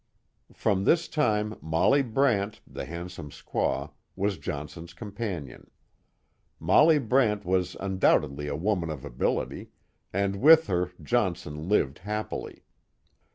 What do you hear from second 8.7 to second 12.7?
of ability, and with her Johnson lived happily.